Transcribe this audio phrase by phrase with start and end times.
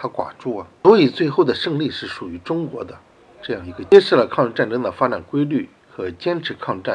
[0.00, 0.66] 他寡助啊。
[0.82, 2.98] 所以最后的胜利是属于中国的
[3.42, 6.88] 这样一个揭示了抗日战争的发展规律和坚持抗战